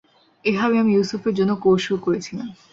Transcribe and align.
এভাবে 0.45 0.75
আমি 0.77 0.91
ইউসুফের 0.93 1.33
জন্যে 1.35 1.55
কৌশল 1.63 1.95
করেছিলাম। 1.97 2.47